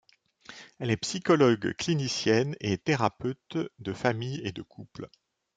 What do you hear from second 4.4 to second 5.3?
et de couples.